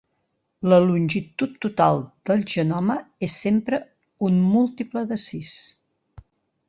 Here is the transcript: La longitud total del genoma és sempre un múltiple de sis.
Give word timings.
La 0.71 0.77
longitud 0.85 1.51
total 1.65 2.01
del 2.29 2.41
genoma 2.55 2.95
és 3.29 3.37
sempre 3.43 3.81
un 4.29 4.41
múltiple 4.55 5.05
de 5.13 5.21
sis. 5.29 5.53